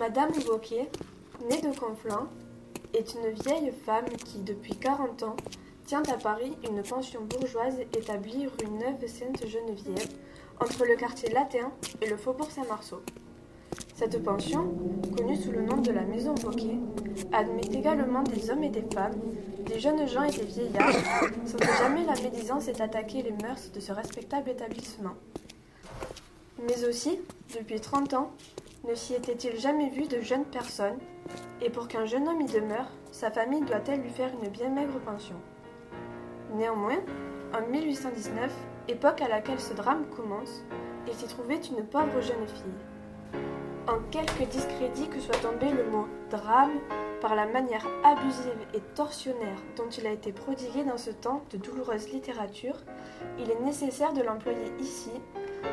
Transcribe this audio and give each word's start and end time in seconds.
Madame 0.00 0.30
Wauquiez, 0.48 0.88
née 1.50 1.60
de 1.60 1.78
Conflans, 1.78 2.26
est 2.94 3.14
une 3.14 3.34
vieille 3.42 3.70
femme 3.84 4.08
qui, 4.24 4.38
depuis 4.38 4.74
quarante 4.74 5.22
ans, 5.22 5.36
tient 5.84 6.02
à 6.04 6.14
Paris 6.14 6.56
une 6.66 6.82
pension 6.82 7.20
bourgeoise 7.20 7.78
établie 7.94 8.46
rue 8.46 8.70
Neuve-Sainte-Geneviève, 8.78 10.08
entre 10.58 10.86
le 10.86 10.96
quartier 10.96 11.28
latin 11.28 11.70
et 12.00 12.08
le 12.08 12.16
faubourg 12.16 12.50
Saint-Marceau. 12.50 13.02
Cette 13.94 14.22
pension, 14.22 14.74
connue 15.18 15.36
sous 15.36 15.52
le 15.52 15.60
nom 15.60 15.76
de 15.76 15.92
la 15.92 16.04
Maison 16.04 16.34
Wauquiez, 16.46 16.78
admet 17.30 17.68
également 17.70 18.22
des 18.22 18.48
hommes 18.48 18.64
et 18.64 18.70
des 18.70 18.86
femmes, 18.94 19.20
des 19.66 19.80
jeunes 19.80 20.08
gens 20.08 20.22
et 20.22 20.30
des 20.30 20.44
vieillards, 20.44 20.96
sans 21.44 21.58
que 21.58 21.76
jamais 21.76 22.06
la 22.06 22.14
médisance 22.22 22.68
ait 22.68 22.80
attaqué 22.80 23.20
les 23.20 23.32
mœurs 23.32 23.70
de 23.74 23.80
ce 23.80 23.92
respectable 23.92 24.48
établissement. 24.48 25.16
Mais 26.66 26.86
aussi, 26.86 27.18
depuis 27.54 27.80
trente 27.80 28.14
ans, 28.14 28.30
ne 28.84 28.94
s'y 28.94 29.14
était-il 29.14 29.58
jamais 29.58 29.90
vu 29.90 30.06
de 30.06 30.20
jeunes 30.20 30.44
personnes, 30.44 30.98
et 31.60 31.70
pour 31.70 31.88
qu'un 31.88 32.06
jeune 32.06 32.28
homme 32.28 32.40
y 32.40 32.46
demeure, 32.46 32.88
sa 33.12 33.30
famille 33.30 33.62
doit-elle 33.62 34.00
lui 34.00 34.10
faire 34.10 34.30
une 34.42 34.48
bien 34.48 34.68
maigre 34.68 34.98
pension? 35.00 35.36
Néanmoins, 36.54 36.98
en 37.54 37.68
1819, 37.70 38.50
époque 38.88 39.20
à 39.20 39.28
laquelle 39.28 39.60
ce 39.60 39.74
drame 39.74 40.06
commence, 40.16 40.62
il 41.06 41.14
s'y 41.14 41.26
trouvait 41.26 41.60
une 41.60 41.84
pauvre 41.84 42.20
jeune 42.20 42.46
fille. 42.46 43.40
En 43.88 43.98
quelque 44.10 44.44
discrédit 44.44 45.08
que 45.08 45.20
soit 45.20 45.38
tombé 45.38 45.70
le 45.70 45.90
mot 45.90 46.06
drame, 46.30 46.78
par 47.20 47.34
la 47.34 47.46
manière 47.46 47.86
abusive 48.02 48.66
et 48.72 48.80
torsionnaire 48.94 49.58
dont 49.76 49.88
il 49.88 50.06
a 50.06 50.10
été 50.12 50.32
prodigué 50.32 50.84
dans 50.84 50.96
ce 50.96 51.10
temps 51.10 51.42
de 51.50 51.58
douloureuse 51.58 52.08
littérature, 52.08 52.76
il 53.38 53.50
est 53.50 53.60
nécessaire 53.60 54.12
de 54.12 54.22
l'employer 54.22 54.72
ici 54.80 55.10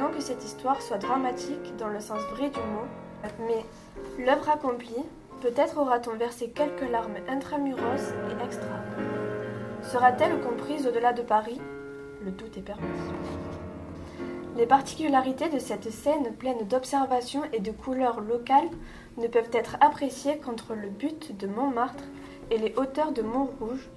non 0.00 0.10
que 0.10 0.20
cette 0.20 0.44
histoire 0.44 0.80
soit 0.82 0.98
dramatique 0.98 1.76
dans 1.78 1.88
le 1.88 2.00
sens 2.00 2.20
vrai 2.34 2.50
du 2.50 2.58
mot, 2.58 2.86
mais 3.46 3.64
l'œuvre 4.24 4.50
accomplie, 4.50 5.04
peut-être 5.40 5.78
aura-t-on 5.78 6.16
versé 6.16 6.50
quelques 6.50 6.88
larmes 6.90 7.16
intramuros 7.28 8.12
et 8.28 8.44
extra. 8.44 8.76
Sera-t-elle 9.82 10.40
comprise 10.40 10.86
au-delà 10.86 11.12
de 11.12 11.22
Paris? 11.22 11.60
Le 12.22 12.30
doute 12.30 12.56
est 12.58 12.62
permis. 12.62 12.82
Les 14.56 14.66
particularités 14.66 15.48
de 15.48 15.58
cette 15.58 15.90
scène 15.90 16.34
pleine 16.34 16.66
d'observations 16.66 17.44
et 17.52 17.60
de 17.60 17.70
couleurs 17.70 18.20
locales 18.20 18.68
ne 19.16 19.26
peuvent 19.26 19.50
être 19.52 19.76
appréciées 19.80 20.38
qu'entre 20.38 20.74
le 20.74 20.88
but 20.88 21.36
de 21.38 21.46
Montmartre 21.46 22.04
et 22.50 22.58
les 22.58 22.74
hauteurs 22.76 23.12
de 23.12 23.22
Montrouge, 23.22 23.88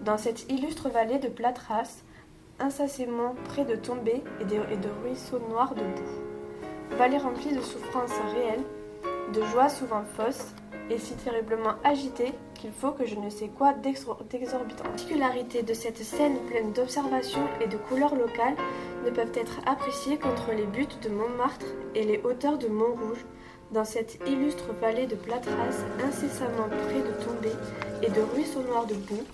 dans 0.00 0.16
cette 0.16 0.50
illustre 0.50 0.88
vallée 0.88 1.18
de 1.18 1.28
Platras, 1.28 2.02
incessamment 2.58 3.34
près 3.44 3.64
de 3.64 3.76
tomber 3.76 4.22
et 4.40 4.44
de, 4.44 4.88
ruisseaux 5.02 5.40
noirs 5.50 5.74
de 5.74 5.82
boue. 5.82 6.96
Vallée 6.96 7.18
remplie 7.18 7.54
de 7.54 7.60
souffrances 7.60 8.18
réelles, 8.34 8.64
de 9.34 9.42
joies 9.42 9.68
souvent 9.68 10.02
fausses, 10.16 10.54
et 10.88 10.98
si 10.98 11.14
terriblement 11.14 11.74
agitée 11.82 12.32
qu'il 12.54 12.70
faut 12.70 12.92
que 12.92 13.06
je 13.06 13.16
ne 13.16 13.28
sais 13.28 13.48
quoi 13.48 13.72
d'exorbitant. 13.72 14.84
La 14.84 14.90
particularité 14.90 15.62
de 15.62 15.74
cette 15.74 15.98
scène 15.98 16.38
pleine 16.48 16.72
d'observations 16.72 17.46
et 17.60 17.66
de 17.66 17.76
couleurs 17.76 18.14
locales 18.14 18.56
ne 19.04 19.10
peuvent 19.10 19.32
être 19.34 19.58
appréciées 19.66 20.16
qu'entre 20.18 20.52
les 20.52 20.66
buttes 20.66 21.02
de 21.02 21.08
Montmartre 21.08 21.66
et 21.94 22.04
les 22.04 22.20
hauteurs 22.22 22.58
de 22.58 22.68
Montrouge, 22.68 23.24
dans 23.72 23.84
cette 23.84 24.20
illustre 24.28 24.72
vallée 24.80 25.06
de 25.06 25.16
Platras 25.16 25.84
incessamment 26.04 26.68
près 26.68 27.00
de 27.00 27.24
tomber 27.24 27.52
et 28.02 28.10
de 28.10 28.20
ruisseaux 28.34 28.62
noirs 28.62 28.86
de 28.86 28.94
boue, 28.94 29.24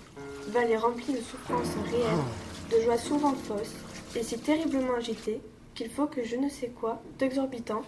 vallée 0.47 0.77
remplie 0.77 1.13
de 1.13 1.21
souffrances 1.21 1.75
réelles, 1.91 2.25
de 2.71 2.81
joie 2.81 2.97
souvent 2.97 3.33
fausse, 3.33 3.75
et 4.15 4.23
si 4.23 4.39
terriblement 4.39 4.95
agitée 4.95 5.41
qu'il 5.75 5.89
faut 5.89 6.07
que 6.07 6.23
je 6.23 6.35
ne 6.35 6.49
sais 6.49 6.69
quoi 6.69 7.01
d'exorbitant 7.17 7.81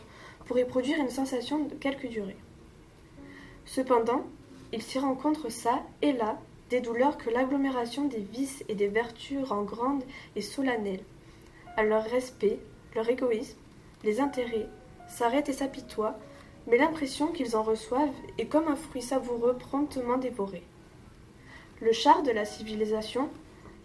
pour 0.45 0.57
y 0.59 0.65
produire 0.65 0.99
une 0.99 1.09
sensation 1.09 1.65
de 1.65 1.75
quelque 1.75 2.07
durée. 2.07 2.37
Cependant, 3.65 4.25
il 4.73 4.81
s'y 4.81 4.99
rencontre 4.99 5.49
ça 5.49 5.83
et 6.01 6.13
là 6.13 6.39
des 6.69 6.81
douleurs 6.81 7.17
que 7.17 7.29
l'agglomération 7.29 8.05
des 8.05 8.19
vices 8.19 8.63
et 8.69 8.75
des 8.75 8.87
vertus 8.87 9.43
rend 9.43 9.63
grandes 9.63 10.03
et 10.35 10.41
solennelles. 10.41 11.03
À 11.77 11.83
leur 11.83 12.03
respect, 12.03 12.59
leur 12.95 13.07
égoïsme, 13.09 13.57
les 14.03 14.19
intérêts, 14.19 14.67
s'arrêtent 15.07 15.49
et 15.49 15.53
s'apitoient, 15.53 16.17
mais 16.67 16.77
l'impression 16.77 17.27
qu'ils 17.27 17.55
en 17.55 17.61
reçoivent 17.61 18.15
est 18.37 18.47
comme 18.47 18.67
un 18.67 18.75
fruit 18.75 19.01
savoureux 19.01 19.55
promptement 19.55 20.17
dévoré. 20.17 20.63
Le 21.81 21.91
char 21.91 22.23
de 22.23 22.31
la 22.31 22.45
civilisation 22.45 23.29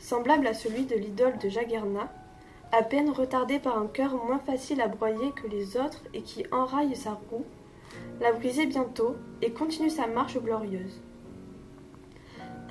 semblable 0.00 0.46
à 0.46 0.54
celui 0.54 0.84
de 0.86 0.96
l'idole 0.96 1.38
de 1.38 1.48
Jagerna, 1.48 2.12
à 2.72 2.82
peine 2.82 3.10
retardé 3.10 3.58
par 3.58 3.78
un 3.78 3.86
cœur 3.86 4.14
moins 4.24 4.38
facile 4.38 4.80
à 4.80 4.88
broyer 4.88 5.30
que 5.32 5.46
les 5.46 5.76
autres 5.76 6.02
et 6.14 6.22
qui 6.22 6.44
enraille 6.50 6.96
sa 6.96 7.12
roue, 7.30 7.44
la 8.20 8.32
brisait 8.32 8.66
bientôt 8.66 9.16
et 9.42 9.52
continue 9.52 9.90
sa 9.90 10.06
marche 10.06 10.38
glorieuse. 10.38 11.00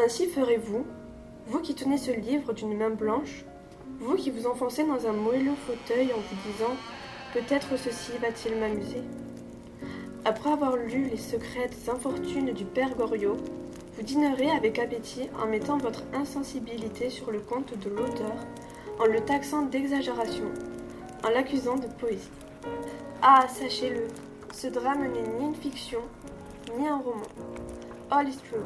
Ainsi 0.03 0.27
ferez-vous, 0.27 0.85
vous 1.47 1.59
qui 1.59 1.75
tenez 1.75 1.97
ce 1.97 2.11
livre 2.11 2.53
d'une 2.53 2.77
main 2.77 2.89
blanche, 2.89 3.45
vous 3.99 4.15
qui 4.15 4.31
vous 4.31 4.47
enfoncez 4.47 4.83
dans 4.85 5.07
un 5.07 5.13
moelleux 5.13 5.55
fauteuil 5.67 6.13
en 6.13 6.17
vous 6.17 6.51
disant 6.51 6.75
Peut-être 7.33 7.77
ceci 7.77 8.13
va-t-il 8.21 8.57
m'amuser 8.57 9.03
Après 10.25 10.51
avoir 10.51 10.77
lu 10.77 11.05
les 11.05 11.17
secrètes 11.17 11.89
infortunes 11.89 12.53
du 12.53 12.65
père 12.65 12.95
Goriot, 12.95 13.37
vous 13.99 14.05
dînerez 14.05 14.49
avec 14.49 14.79
appétit 14.79 15.29
en 15.43 15.45
mettant 15.45 15.77
votre 15.77 16.03
insensibilité 16.13 17.09
sur 17.09 17.31
le 17.31 17.39
compte 17.41 17.77
de 17.77 17.89
l'auteur, 17.89 18.33
en 18.97 19.05
le 19.05 19.19
taxant 19.19 19.63
d'exagération, 19.63 20.45
en 21.25 21.29
l'accusant 21.31 21.75
de 21.75 21.87
poésie. 21.99 22.31
Ah, 23.21 23.45
sachez-le, 23.49 24.07
ce 24.53 24.67
drame 24.67 25.11
n'est 25.11 25.37
ni 25.37 25.47
une 25.47 25.55
fiction, 25.55 25.99
ni 26.77 26.87
un 26.87 26.99
roman. 26.99 27.27
All 28.09 28.29
is 28.29 28.37
true. 28.37 28.63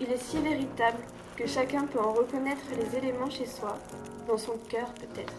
Il 0.00 0.12
est 0.12 0.22
si 0.22 0.38
véritable 0.38 0.98
que 1.36 1.48
chacun 1.48 1.86
peut 1.86 1.98
en 1.98 2.12
reconnaître 2.12 2.62
les 2.78 2.96
éléments 2.96 3.30
chez 3.30 3.46
soi, 3.46 3.76
dans 4.28 4.38
son 4.38 4.56
cœur 4.68 4.86
peut-être. 4.94 5.34